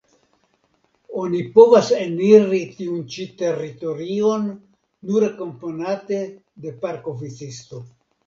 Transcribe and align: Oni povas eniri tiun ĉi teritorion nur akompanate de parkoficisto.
Oni 1.23 1.41
povas 1.57 1.89
eniri 2.05 2.61
tiun 2.79 3.03
ĉi 3.15 3.27
teritorion 3.43 4.49
nur 5.11 5.25
akompanate 5.29 6.23
de 6.65 6.73
parkoficisto. 6.87 7.85